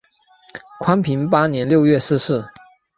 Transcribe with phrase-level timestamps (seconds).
[0.79, 2.43] 宽平八年六月逝世。